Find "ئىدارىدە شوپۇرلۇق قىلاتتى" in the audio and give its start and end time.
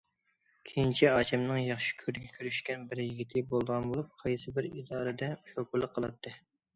4.71-6.35